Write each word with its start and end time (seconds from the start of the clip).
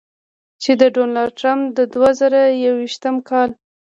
چې 0.61 0.71
د 0.81 0.83
ډونالډ 0.95 1.31
ټرمپ 1.39 1.65
د 1.77 1.79
دوه 1.93 2.09
زره 2.19 2.41
یویشتم 2.65 3.15
کال 3.29 3.49